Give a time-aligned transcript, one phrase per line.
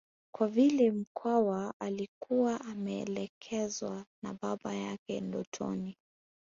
[0.35, 5.97] Kwa vile Mkwawa alikuwa ameelekezwa na baba yake ndotoni